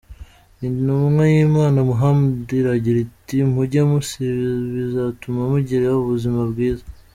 [0.67, 6.85] Intumwa y’Imana Muhammad iragira iti :“Mujye musiba bizatuma mugira ubuzima bwiza".